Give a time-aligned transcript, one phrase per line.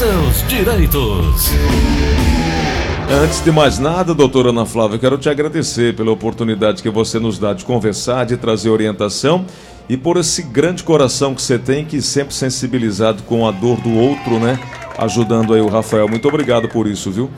[0.00, 1.50] seus direitos.
[3.22, 7.38] Antes de mais nada, doutora Ana Flávia, quero te agradecer pela oportunidade que você nos
[7.38, 9.44] dá de conversar, de trazer orientação
[9.90, 13.94] e por esse grande coração que você tem, que sempre sensibilizado com a dor do
[13.94, 14.58] outro, né?
[14.96, 16.08] Ajudando aí o Rafael.
[16.08, 17.30] Muito obrigado por isso, viu?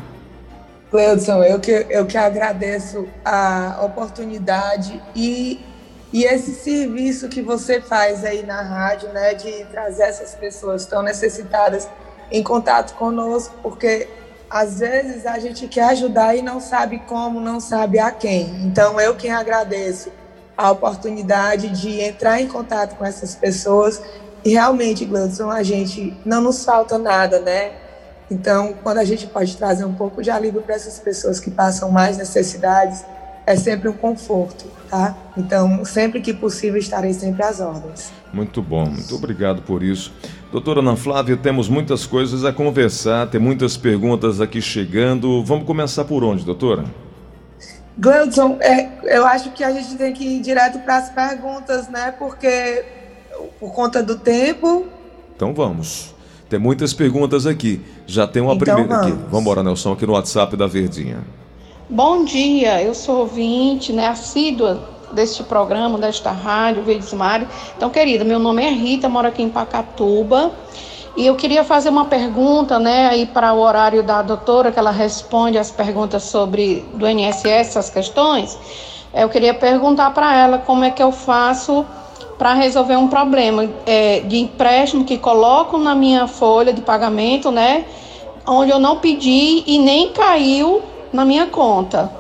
[0.89, 5.59] Cleudson, eu que, eu que agradeço a oportunidade e,
[6.13, 11.03] e esse serviço que você faz aí na rádio, né, de trazer essas pessoas tão
[11.03, 11.89] necessitadas
[12.33, 14.09] em contato conosco, porque
[14.51, 18.49] às vezes a gente quer ajudar e não sabe como, não sabe a quem.
[18.65, 20.11] Então eu quem agradeço
[20.57, 24.03] a oportunidade de entrar em contato com essas pessoas
[24.45, 27.73] e realmente, Gleudson, a gente não nos falta nada, né?
[28.31, 31.91] Então, quando a gente pode trazer um pouco de alívio para essas pessoas que passam
[31.91, 33.05] mais necessidades,
[33.47, 35.17] é sempre um conforto, tá?
[35.37, 38.13] Então, sempre que possível, estarei sempre às ordens.
[38.33, 40.13] Muito bom, muito obrigado por isso.
[40.51, 45.45] Doutora Ana Flávia, temos muitas coisas a conversar, tem muitas perguntas aqui chegando.
[45.45, 46.85] Vamos começar por onde, doutora?
[47.99, 52.15] Gleudson, é, eu acho que a gente tem que ir direto para as perguntas, né?
[52.19, 52.85] Porque
[53.59, 54.87] por conta do tempo.
[55.37, 56.15] Então vamos.
[56.49, 57.81] Tem muitas perguntas aqui.
[58.07, 59.07] Já tem uma então, primeira vamos.
[59.07, 59.23] aqui.
[59.25, 61.21] Vamos embora, Nelson, aqui no WhatsApp da Verdinha.
[61.95, 67.47] Bom dia, eu sou ouvinte, né, assídua deste programa, desta rádio, Verdes Mário.
[67.77, 70.53] Então, querida, meu nome é Rita, moro aqui em Pacatuba.
[71.19, 74.91] E eu queria fazer uma pergunta, né, aí para o horário da doutora, que ela
[74.91, 78.59] responde as perguntas sobre do INSS, essas questões.
[79.13, 81.85] Eu queria perguntar para ela como é que eu faço
[82.39, 87.85] para resolver um problema é, de empréstimo que colocam na minha folha de pagamento, né,
[88.47, 92.11] onde eu não pedi e nem caiu na minha conta.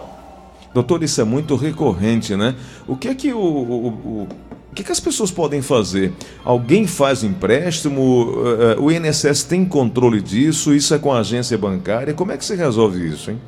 [0.74, 2.54] Doutor, isso é muito recorrente, né?
[2.86, 4.28] O que é que o, o, o
[4.72, 6.14] o que, que, as pessoas podem fazer?
[6.42, 8.32] Alguém faz empréstimo?
[8.58, 10.74] Eh, o INSS tem controle disso?
[10.74, 12.14] Isso é com a agência bancária?
[12.14, 13.38] Como é que se resolve isso, hein?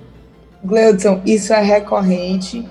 [0.62, 2.68] Gleudson, isso é recorrente.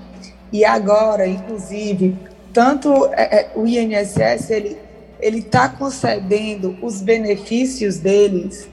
[0.52, 2.16] E agora, inclusive,
[2.52, 4.76] tanto é, é, o INSS ele
[5.20, 8.68] ele está concedendo os benefícios deles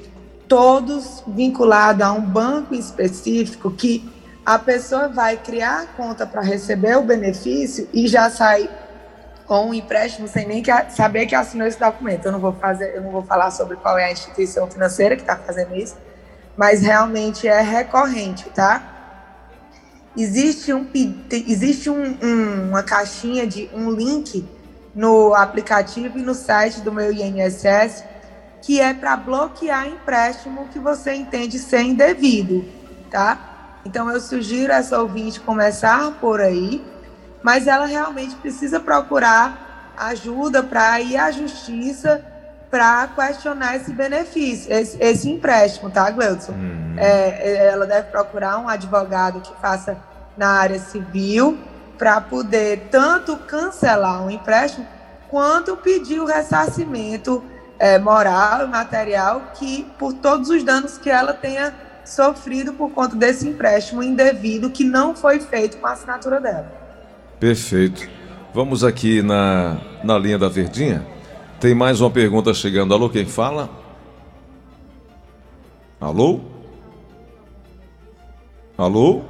[0.52, 4.12] todos vinculados a um banco específico que
[4.46, 8.70] a pessoa vai criar a conta para receber o benefício e já sai
[9.46, 12.26] com um empréstimo sem nem que, saber que assinou esse documento.
[12.26, 15.22] Eu não vou fazer, eu não vou falar sobre qual é a instituição financeira que
[15.22, 15.96] está fazendo isso,
[16.58, 18.84] mas realmente é recorrente, tá?
[20.18, 24.46] Existe um existe um, um, uma caixinha de um link
[24.94, 28.11] no aplicativo e no site do meu INSS
[28.62, 32.66] que é para bloquear empréstimo que você entende ser indevido,
[33.10, 33.80] tá?
[33.86, 36.92] Então eu sugiro essa ouvinte começar por aí
[37.44, 42.24] mas ela realmente precisa procurar ajuda para ir à justiça
[42.70, 46.54] para questionar esse benefício, esse, esse empréstimo, tá, Gleudson?
[46.54, 46.96] Uhum.
[46.98, 49.98] É, ela deve procurar um advogado que faça
[50.38, 51.58] na área civil
[51.98, 54.88] para poder tanto cancelar um empréstimo
[55.30, 57.44] quanto pedir o ressarcimento
[57.82, 61.74] é, moral e material que por todos os danos que ela tenha
[62.06, 66.72] sofrido por conta desse empréstimo indevido que não foi feito com a assinatura dela.
[67.40, 68.08] Perfeito.
[68.54, 71.04] Vamos aqui na, na linha da Verdinha.
[71.60, 72.94] Tem mais uma pergunta chegando.
[72.94, 73.68] Alô, quem fala?
[76.00, 76.40] Alô?
[78.78, 79.22] Alô?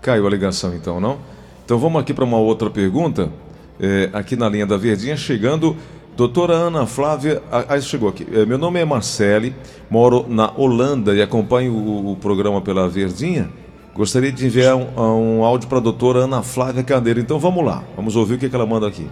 [0.00, 1.18] Caiu a ligação então, não?
[1.66, 3.30] Então vamos aqui para uma outra pergunta.
[3.78, 5.76] É, aqui na linha da Verdinha, chegando.
[6.14, 8.26] Doutora Ana Flávia, aí chegou aqui.
[8.30, 9.56] É, meu nome é Marcele,
[9.88, 13.48] moro na Holanda e acompanho o, o programa pela Verdinha.
[13.94, 17.18] Gostaria de enviar um, um áudio para a doutora Ana Flávia Candeiro.
[17.18, 19.08] Então vamos lá, vamos ouvir o que, que ela manda aqui.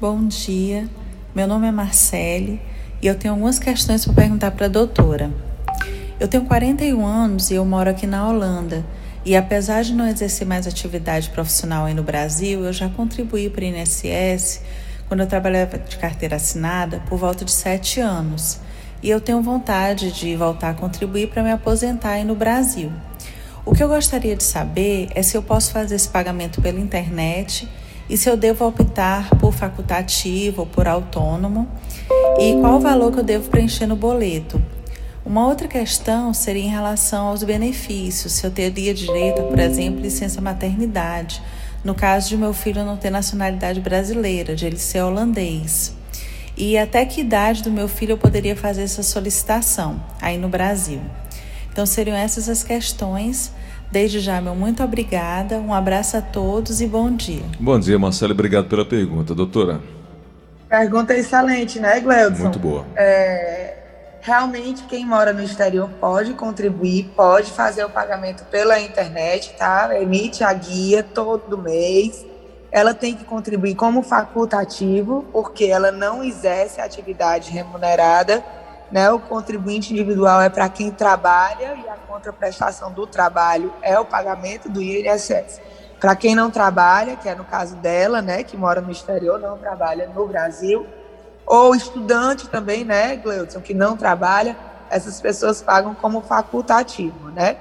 [0.00, 0.88] Bom dia,
[1.34, 2.60] meu nome é Marcele
[3.02, 5.28] e eu tenho algumas questões para perguntar para a doutora.
[6.20, 8.86] Eu tenho 41 anos e eu moro aqui na Holanda.
[9.24, 13.62] E apesar de não exercer mais atividade profissional aí no Brasil, eu já contribuí para
[13.62, 14.62] o INSS
[15.10, 18.60] quando eu trabalhava de carteira assinada por volta de sete anos.
[19.02, 22.92] E eu tenho vontade de voltar a contribuir para me aposentar aí no Brasil.
[23.66, 27.68] O que eu gostaria de saber é se eu posso fazer esse pagamento pela internet
[28.08, 31.66] e se eu devo optar por facultativo ou por autônomo
[32.38, 34.62] e qual o valor que eu devo preencher no boleto.
[35.26, 40.40] Uma outra questão seria em relação aos benefícios, se eu teria direito por exemplo, licença
[40.40, 41.42] maternidade,
[41.84, 45.94] no caso de meu filho não ter nacionalidade brasileira, de ele ser holandês.
[46.56, 51.00] E até que idade do meu filho eu poderia fazer essa solicitação aí no Brasil.
[51.72, 53.52] Então seriam essas as questões.
[53.90, 57.42] Desde já, meu muito obrigada, um abraço a todos e bom dia.
[57.58, 59.34] Bom dia, Marcelo, obrigado pela pergunta.
[59.34, 59.80] Doutora?
[60.68, 62.44] Pergunta excelente, né, Gleudson?
[62.44, 62.86] Muito boa.
[62.94, 63.69] É,
[64.20, 69.90] realmente quem mora no exterior pode contribuir, pode fazer o pagamento pela internet, tá?
[70.00, 72.24] Emite a guia todo mês.
[72.70, 78.44] Ela tem que contribuir como facultativo, porque ela não exerce atividade remunerada.
[78.92, 79.10] Né?
[79.10, 84.68] O contribuinte individual é para quem trabalha e a contraprestação do trabalho é o pagamento
[84.68, 85.60] do INSS.
[86.00, 89.58] Para quem não trabalha, que é no caso dela, né, que mora no exterior, não
[89.58, 90.86] trabalha no Brasil,
[91.50, 94.56] ou estudante também, né, Gleudson, que não trabalha,
[94.88, 97.56] essas pessoas pagam como facultativo, né?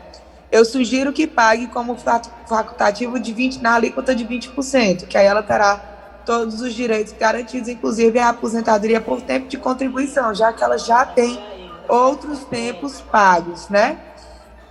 [0.52, 5.42] Eu sugiro que pague como facultativo de 20, na alíquota de 20%, que aí ela
[5.42, 5.78] terá
[6.24, 11.04] todos os direitos garantidos, inclusive a aposentadoria por tempo de contribuição, já que ela já
[11.04, 11.44] tem
[11.88, 13.98] outros tempos pagos, né?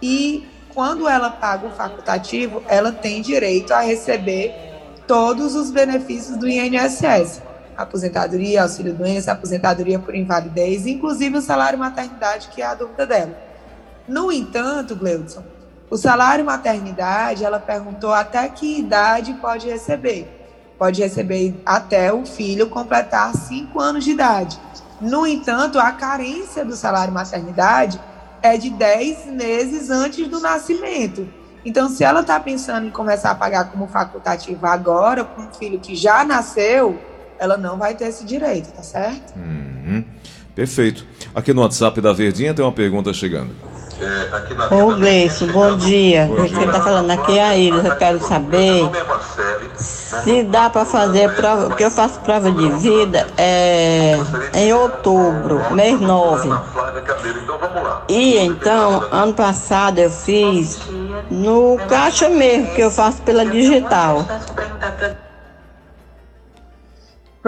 [0.00, 4.54] E quando ela paga o facultativo, ela tem direito a receber
[5.08, 7.47] todos os benefícios do INSS
[7.78, 13.38] aposentadoria, auxílio-doença, aposentadoria por invalidez, inclusive o salário maternidade, que é a dúvida dela.
[14.08, 15.44] No entanto, Gleudson,
[15.88, 20.34] o salário maternidade, ela perguntou até que idade pode receber.
[20.76, 24.58] Pode receber até o filho completar cinco anos de idade.
[25.00, 28.00] No entanto, a carência do salário maternidade
[28.42, 31.28] é de 10 meses antes do nascimento.
[31.64, 35.78] Então, se ela está pensando em começar a pagar como facultativa agora, para um filho
[35.78, 36.98] que já nasceu,
[37.38, 39.34] ela não vai ter esse direito, tá certo?
[39.36, 40.04] Uhum.
[40.54, 41.06] Perfeito.
[41.34, 43.54] Aqui no WhatsApp da Verdinha tem uma pergunta chegando.
[44.70, 46.26] Ô Gleice, bom dia.
[46.26, 46.56] Bom dia.
[46.56, 47.84] Quem está falando aqui é a Iris.
[47.84, 48.90] Eu quero saber
[49.76, 54.16] se dá para fazer prova, porque eu faço prova de vida é,
[54.54, 56.48] em outubro, mês 9.
[58.08, 60.80] E então, ano passado eu fiz
[61.30, 64.26] no caixa mesmo, que eu faço pela digital.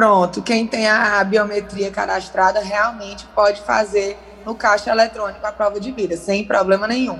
[0.00, 4.16] Pronto, quem tem a biometria cadastrada realmente pode fazer
[4.46, 7.18] no caixa eletrônico a prova de vida, sem problema nenhum.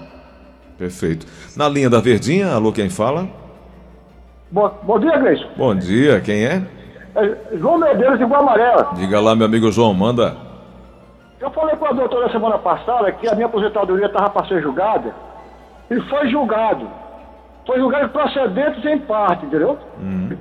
[0.79, 1.27] Perfeito.
[1.55, 3.29] Na linha da Verdinha, alô, quem fala?
[4.50, 5.47] Bom, bom dia, Gleice.
[5.59, 6.62] Bom dia, quem é?
[7.17, 8.75] é João Medeiros de Guamaré.
[8.94, 10.35] Diga lá, meu amigo João, manda.
[11.38, 15.15] Eu falei com a doutora semana passada que a minha aposentadoria estava para ser julgada
[15.91, 16.88] e foi julgado.
[17.67, 19.79] Foi julgado procedentes em parte, entendeu?
[19.99, 20.38] Uhum.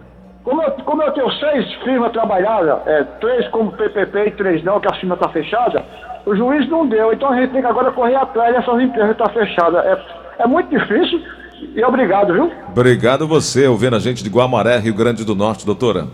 [0.50, 4.80] Como eu, como eu tenho seis firmas trabalhadas, é, três como PPP e três não,
[4.80, 5.86] que a firma está fechada,
[6.26, 7.14] o juiz não deu.
[7.14, 9.86] Então a gente tem que agora correr atrás dessas empresas que estão tá fechadas.
[9.86, 11.22] É, é muito difícil
[11.76, 12.52] e obrigado, viu?
[12.68, 16.08] Obrigado você, ouvindo a gente de Guamaré, Rio Grande do Norte, doutora.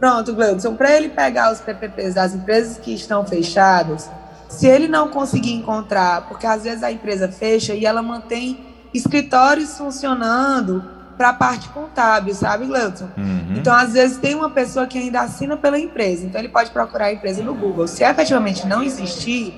[0.00, 4.10] Pronto, Gleudson, para ele pegar os PPPs das empresas que estão fechadas,
[4.48, 8.58] se ele não conseguir encontrar, porque às vezes a empresa fecha e ela mantém
[8.92, 10.82] escritórios funcionando
[11.16, 13.08] para a parte contábil, sabe, Gleudson?
[13.16, 13.54] Uhum.
[13.56, 17.06] Então, às vezes, tem uma pessoa que ainda assina pela empresa, então ele pode procurar
[17.06, 17.86] a empresa no Google.
[17.86, 19.54] Se efetivamente não existir,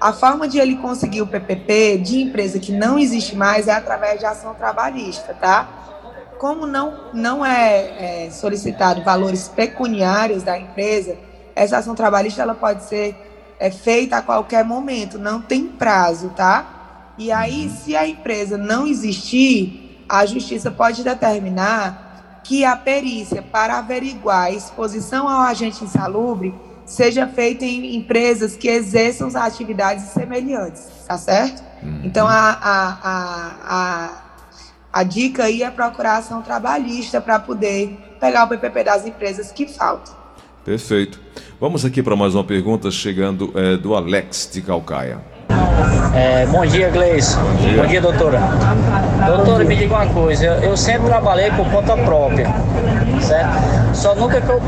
[0.00, 4.20] a forma de ele conseguir o PPP de empresa que não existe mais é através
[4.20, 5.68] de ação trabalhista, tá?
[6.38, 11.16] Como não, não é, é solicitado valores pecuniários da empresa,
[11.54, 13.16] essa ação trabalhista ela pode ser
[13.58, 17.12] é, feita a qualquer momento, não tem prazo, tá?
[17.16, 17.76] E aí, uhum.
[17.76, 24.50] se a empresa não existir, a justiça pode determinar que a perícia para averiguar a
[24.50, 26.54] exposição ao agente insalubre
[26.84, 31.62] seja feita em empresas que exerçam as atividades semelhantes, tá certo?
[31.82, 32.02] Uhum.
[32.04, 34.10] Então, a, a, a, a,
[34.92, 39.66] a dica aí é procurar ação trabalhista para poder pegar o PPP das empresas que
[39.66, 40.14] faltam.
[40.64, 41.20] Perfeito.
[41.60, 45.33] Vamos aqui para mais uma pergunta chegando é, do Alex de Calcaia.
[46.14, 47.36] É, bom dia, Gleice.
[47.36, 47.82] Bom dia.
[47.82, 48.40] bom dia, doutora.
[49.26, 50.44] Doutora, me diga uma coisa.
[50.44, 52.46] Eu, eu, sempre trabalhei por conta própria,
[53.20, 53.94] certo?
[53.94, 54.60] Só nunca que eu,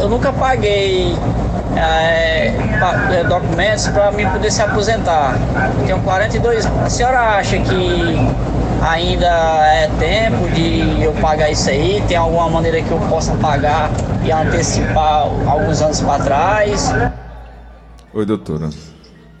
[0.00, 1.16] eu nunca paguei
[1.76, 2.52] é,
[3.12, 5.36] é documentos para mim poder se aposentar.
[5.80, 6.66] Eu tenho 42.
[6.66, 8.28] A senhora acha que
[8.82, 12.02] ainda é tempo de eu pagar isso aí?
[12.06, 13.90] Tem alguma maneira que eu possa pagar
[14.24, 16.92] e antecipar alguns anos para trás?
[18.12, 18.70] Oi, doutora.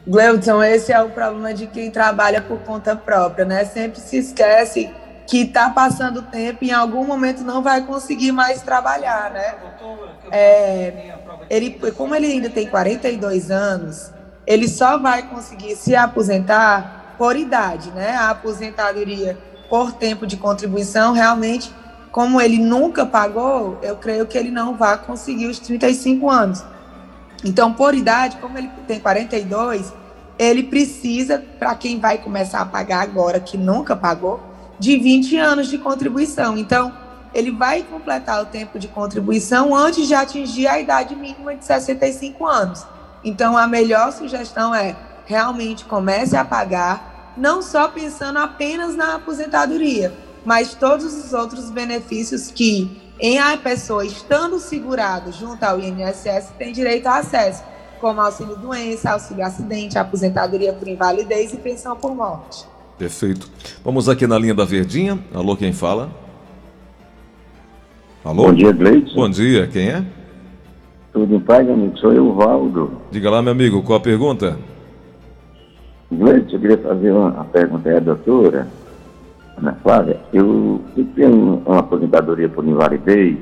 [0.06, 3.64] Gleudson, esse é o problema de quem trabalha por conta própria, né?
[3.64, 4.90] Sempre se esquece
[5.26, 9.54] que está passando tempo e em algum momento não vai conseguir mais trabalhar, né?
[10.30, 11.14] É,
[11.48, 14.12] ele, como ele ainda tem 42 anos,
[14.46, 18.10] ele só vai conseguir se aposentar por idade, né?
[18.10, 19.38] A aposentadoria
[19.70, 21.74] por tempo de contribuição, realmente,
[22.12, 26.62] como ele nunca pagou, eu creio que ele não vai conseguir os 35 anos.
[27.42, 29.92] Então, por idade, como ele tem 42,
[30.38, 34.40] ele precisa, para quem vai começar a pagar agora, que nunca pagou,
[34.78, 36.58] de 20 anos de contribuição.
[36.58, 36.92] Então,
[37.32, 42.46] ele vai completar o tempo de contribuição antes de atingir a idade mínima de 65
[42.46, 42.86] anos.
[43.24, 44.94] Então, a melhor sugestão é
[45.26, 50.12] realmente comece a pagar, não só pensando apenas na aposentadoria,
[50.44, 56.72] mas todos os outros benefícios que, em a pessoa estando segurado junto ao INSS, tem
[56.72, 57.62] direito a acesso,
[58.00, 62.66] como auxílio doença, auxílio acidente, aposentadoria por invalidez e pensão por morte.
[62.98, 63.48] Perfeito.
[63.84, 65.18] Vamos aqui na linha da Verdinha.
[65.32, 66.10] Alô, quem fala?
[68.24, 68.44] Alô?
[68.44, 69.14] Bom dia, Gleison.
[69.14, 70.04] Bom dia, quem é?
[71.12, 71.96] Tudo em paz, amigo?
[71.98, 73.00] Sou eu, Valdo.
[73.10, 74.58] Diga lá, meu amigo, qual a pergunta?
[76.10, 78.68] Gleison, eu queria fazer uma pergunta aí à doutora.
[79.56, 83.36] Ana Flávia, eu, eu tenho uma aposentadoria por invalidez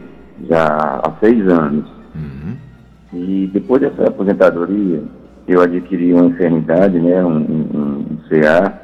[0.49, 1.87] já há seis anos.
[2.15, 2.57] Uhum.
[3.15, 5.03] E depois dessa aposentadoria,
[5.49, 8.81] eu adquiri uma enfermidade, né, um, um, um CA,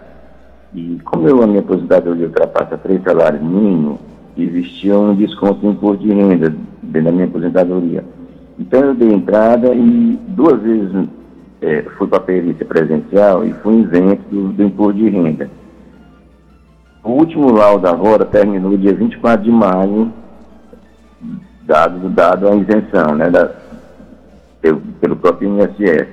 [0.74, 3.98] e como eu, a minha aposentadoria ultrapassa três salários mínimos,
[4.36, 8.04] existia um desconto no imposto de renda dentro da minha aposentadoria.
[8.58, 11.08] Então eu dei entrada e duas vezes
[11.62, 15.50] é, fui para a perícia presencial e fui isento do, do imposto de renda.
[17.08, 20.12] O último laudo agora terminou dia 24 de maio,
[21.62, 23.50] dado, dado a isenção, né, da,
[24.60, 26.06] pelo, pelo próprio INSS.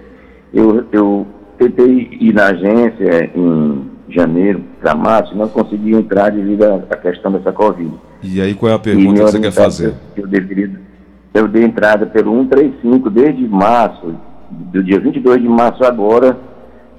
[0.53, 6.95] Eu, eu tentei ir na agência em janeiro para março, não consegui entrar devido à
[6.95, 7.91] questão dessa Covid.
[8.23, 9.93] E aí, qual é a pergunta que você quer fazer?
[10.15, 10.71] Eu, deveria,
[11.33, 14.15] eu dei entrada pelo 135 desde março,
[14.49, 16.37] do dia 22 de março agora,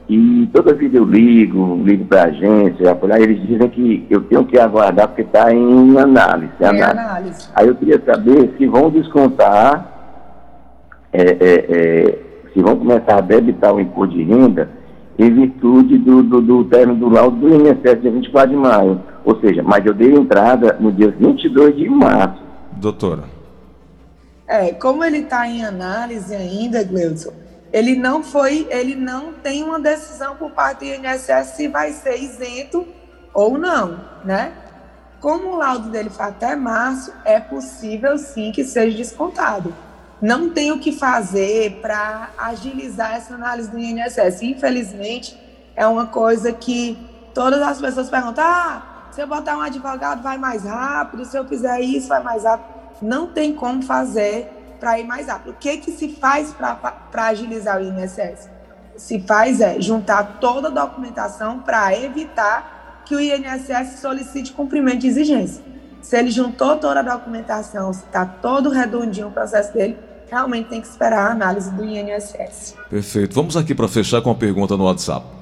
[0.09, 4.45] e toda vida eu ligo, ligo para a agência, apoiar, eles dizem que eu tenho
[4.45, 6.99] que aguardar porque está em análise, Em análise.
[7.01, 7.49] análise.
[7.55, 9.93] Aí eu queria saber se vão descontar,
[11.13, 12.19] é, é, é,
[12.53, 14.69] se vão começar a debitar o imposto de renda
[15.19, 19.01] em virtude do, do, do término do laudo do INSS dia 24 de maio.
[19.25, 22.41] Ou seja, mas eu dei entrada no dia 22 de março.
[22.73, 23.25] Doutora.
[24.47, 27.33] É, como ele está em análise ainda, Gleudson,
[27.77, 32.17] ele não foi, ele não tem uma decisão por parte do INSS se vai ser
[32.17, 32.89] isento
[33.35, 34.55] ou não, né?
[35.21, 39.75] Como o laudo dele foi até março, é possível sim que seja descontado.
[40.23, 44.41] Não tem o que fazer para agilizar essa análise do INSS.
[44.41, 45.39] Infelizmente,
[45.77, 46.97] é uma coisa que
[47.35, 51.47] todas as pessoas perguntam: ah, se eu botar um advogado vai mais rápido, se eu
[51.47, 52.75] fizer isso vai mais rápido.
[53.03, 55.51] Não tem como fazer para ir mais rápido.
[55.51, 58.49] O que, que se faz para agilizar o INSS?
[58.97, 65.09] Se faz é juntar toda a documentação para evitar que o INSS solicite cumprimento de
[65.09, 65.63] exigência.
[66.01, 69.99] Se ele juntou toda a documentação, se está todo redondinho o processo dele,
[70.31, 72.75] realmente tem que esperar a análise do INSS.
[72.89, 73.35] Perfeito.
[73.35, 75.36] Vamos aqui para fechar com a pergunta no WhatsApp.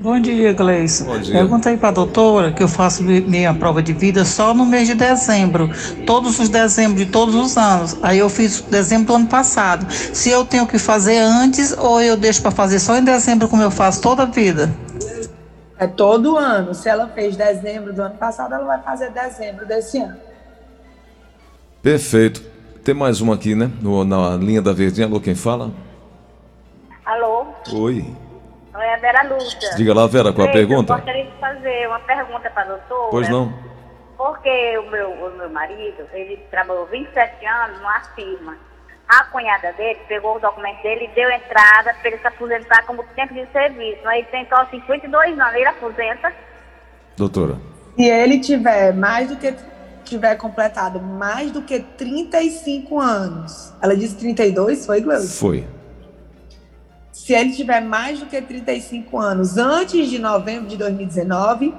[0.00, 1.06] Bom dia, Gleison.
[1.06, 1.34] Bom dia.
[1.34, 4.64] Pergunta aí para a doutora que eu faço mi- minha prova de vida só no
[4.64, 5.68] mês de dezembro.
[6.06, 7.96] Todos os dezembros de todos os anos.
[8.00, 9.92] Aí eu fiz dezembro do ano passado.
[9.92, 13.60] Se eu tenho que fazer antes ou eu deixo para fazer só em dezembro como
[13.60, 14.70] eu faço toda a vida?
[15.76, 16.74] É todo ano.
[16.74, 20.16] Se ela fez dezembro do ano passado, ela vai fazer dezembro desse ano.
[21.82, 22.40] Perfeito.
[22.84, 23.68] Tem mais uma aqui, né?
[23.82, 25.08] No- na linha da Verdinha.
[25.08, 25.72] Alô, quem fala?
[27.04, 27.46] Alô?
[27.72, 28.06] Oi.
[28.78, 29.74] Oi, é a Vera Lúcia.
[29.74, 30.92] Diga lá, Vera, qual a pergunta?
[30.92, 33.10] Eu gostaria de fazer uma pergunta para a doutora.
[33.10, 33.52] Pois não.
[34.16, 38.56] Porque o meu, o meu marido, ele trabalhou 27 anos numa firma.
[39.08, 43.02] A cunhada dele pegou o documento dele e deu entrada para ele se aposentar como
[43.16, 44.06] tempo de serviço.
[44.06, 46.32] Aí ele tem só 52 anos, ele aposenta.
[47.16, 47.56] Doutora.
[47.96, 49.56] Se ele tiver mais do que
[50.04, 55.26] tiver completado mais do que 35 anos, ela disse 32, foi, Gleuson?
[55.26, 55.77] Foi.
[57.18, 61.74] Se ele tiver mais do que 35 anos antes de novembro de 2019,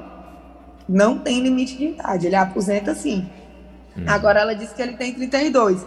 [0.88, 3.26] não tem limite de idade, ele aposenta sim.
[4.06, 5.86] Agora ela disse que ele tem 32.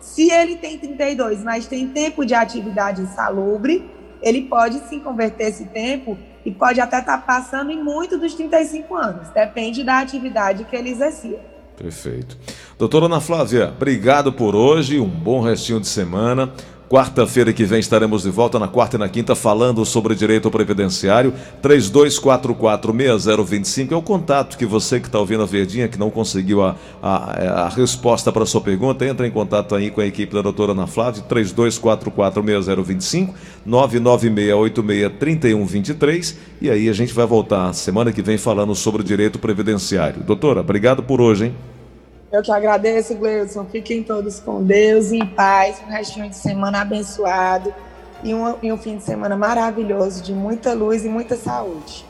[0.00, 3.88] Se ele tem 32, mas tem tempo de atividade insalubre,
[4.22, 8.96] ele pode sim converter esse tempo e pode até estar passando em muito dos 35
[8.96, 9.28] anos.
[9.28, 11.38] Depende da atividade que ele exercia.
[11.76, 12.38] Perfeito.
[12.78, 16.52] Doutora Ana Flávia, obrigado por hoje, um bom restinho de semana.
[16.88, 21.32] Quarta-feira que vem estaremos de volta, na quarta e na quinta, falando sobre direito previdenciário.
[21.62, 26.76] 32446025 é o contato que você que está ouvindo a Verdinha, que não conseguiu a,
[27.02, 30.42] a, a resposta para a sua pergunta, entra em contato aí com a equipe da
[30.42, 33.30] doutora Ana Flávia, 32446025,
[33.66, 40.22] 996863123, e aí a gente vai voltar semana que vem falando sobre direito previdenciário.
[40.22, 41.54] Doutora, obrigado por hoje, hein?
[42.34, 43.64] Eu que agradeço, Gleudson.
[43.66, 47.72] Fiquem todos com Deus, em paz, um restinho de semana abençoado
[48.24, 52.04] e um, e um fim de semana maravilhoso, de muita luz e muita saúde.